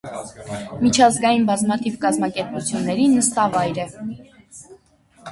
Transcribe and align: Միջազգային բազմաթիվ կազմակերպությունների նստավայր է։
Միջազգային 0.83 1.43
բազմաթիվ 1.49 1.99
կազմակերպությունների 2.05 3.05
նստավայր 3.17 3.77
է։ 3.83 3.85